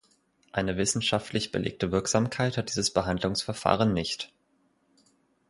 Eine 0.51 0.77
wissenschaftlich 0.77 1.51
belegte 1.51 1.91
Wirksamkeit 1.91 2.57
hat 2.57 2.69
dieses 2.69 2.89
Behandlungsverfahren 2.91 3.93
nicht. 3.93 4.31